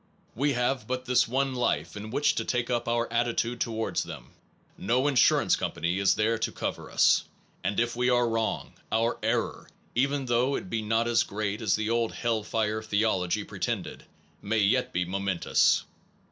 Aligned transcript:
We 0.33 0.53
have 0.53 0.87
but 0.87 1.05
this 1.05 1.27
one 1.27 1.53
life 1.53 1.95
in 1.95 2.09
which 2.09 2.33
to 2.33 2.43
take 2.43 2.71
up 2.71 2.87
our 2.87 3.07
attitude 3.13 3.61
towards 3.61 4.01
them, 4.01 4.31
no 4.75 5.07
insurance 5.07 5.55
company 5.55 5.99
is 5.99 6.15
there 6.15 6.39
to 6.39 6.51
cover 6.51 6.89
us, 6.89 7.25
and 7.63 7.79
if 7.79 7.95
we 7.95 8.09
are 8.09 8.27
wrong, 8.27 8.73
our 8.91 9.19
error, 9.21 9.69
even 9.93 10.25
though 10.25 10.55
it 10.55 10.71
be 10.71 10.81
not 10.81 11.07
as 11.07 11.21
great 11.21 11.61
as 11.61 11.75
the 11.75 11.91
old 11.91 12.13
hell 12.13 12.41
fire 12.41 12.81
theology 12.81 13.43
pretended, 13.43 14.05
may 14.41 14.57
yet 14.61 14.91
be 14.91 15.05
momentous. 15.05 15.83